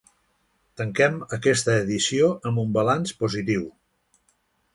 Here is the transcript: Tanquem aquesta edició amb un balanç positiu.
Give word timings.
Tanquem 0.79 1.19
aquesta 1.37 1.75
edició 1.81 2.31
amb 2.53 2.63
un 2.65 2.73
balanç 2.79 3.15
positiu. 3.21 3.71